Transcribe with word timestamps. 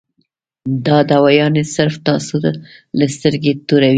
دا 0.85 0.97
دوايانې 1.11 1.63
صرف 1.75 1.95
تاسو 2.07 2.33
له 2.99 3.05
سترګې 3.15 3.51
توروي- 3.67 3.89